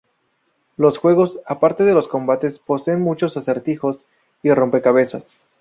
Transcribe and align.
Los 0.77 0.97
juegos, 0.97 1.39
a 1.45 1.59
parte 1.59 1.83
de 1.83 1.93
lo 1.93 2.01
combates, 2.09 2.57
poseen 2.57 3.01
muchos 3.03 3.37
acertijos 3.37 4.07
y 4.41 4.51
rompecabezas. 4.51 5.37